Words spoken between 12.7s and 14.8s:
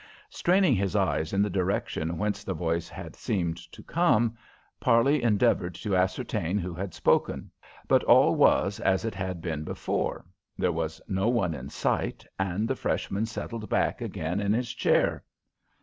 freshman settled back again in his